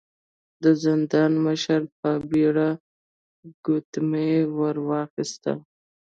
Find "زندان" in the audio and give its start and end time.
0.83-1.31